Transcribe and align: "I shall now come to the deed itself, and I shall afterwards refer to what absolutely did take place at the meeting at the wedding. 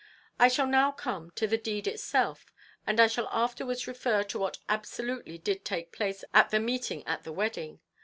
"I 0.39 0.47
shall 0.47 0.65
now 0.65 0.91
come 0.91 1.29
to 1.35 1.45
the 1.45 1.59
deed 1.59 1.85
itself, 1.87 2.51
and 2.87 2.99
I 2.99 3.05
shall 3.05 3.29
afterwards 3.31 3.85
refer 3.85 4.23
to 4.23 4.39
what 4.39 4.57
absolutely 4.67 5.37
did 5.37 5.63
take 5.63 5.91
place 5.91 6.23
at 6.33 6.49
the 6.49 6.59
meeting 6.59 7.05
at 7.05 7.23
the 7.23 7.31
wedding. 7.31 7.81